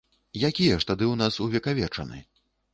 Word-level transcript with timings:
Якія 0.49 0.79
ж 0.79 0.87
тады 0.91 1.05
ў 1.11 1.15
нас 1.21 1.39
увекавечаны? 1.47 2.27